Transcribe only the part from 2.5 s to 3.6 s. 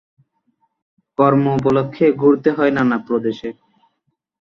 হয় নানা প্রদেশে।